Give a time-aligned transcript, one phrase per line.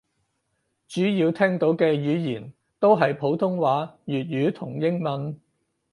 [0.87, 5.39] 主要聽到嘅語言都係普通話粵語同英文